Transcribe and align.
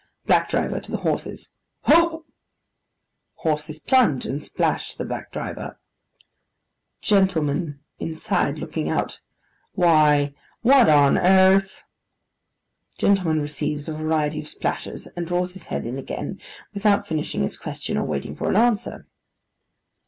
BLACK 0.25 0.49
DRIVER 0.49 0.79
(to 0.79 0.89
the 0.89 0.97
horses). 0.97 1.51
'Ho!' 1.83 2.25
Horses 3.35 3.77
plunge, 3.77 4.25
and 4.25 4.43
splash 4.43 4.95
the 4.95 5.05
black 5.05 5.31
driver. 5.31 5.79
GENTLEMAN 7.03 7.79
INSIDE 7.99 8.57
(looking 8.57 8.89
out). 8.89 9.19
'Why, 9.73 10.33
what 10.63 10.89
on 10.89 11.19
airth—' 11.19 11.83
Gentleman 12.97 13.41
receives 13.41 13.87
a 13.87 13.93
variety 13.93 14.39
of 14.39 14.47
splashes 14.47 15.05
and 15.15 15.27
draws 15.27 15.53
his 15.53 15.67
head 15.67 15.85
in 15.85 15.99
again, 15.99 16.41
without 16.73 17.07
finishing 17.07 17.43
his 17.43 17.59
question 17.59 17.95
or 17.95 18.03
waiting 18.03 18.35
for 18.35 18.49
an 18.49 18.55
answer. 18.55 19.05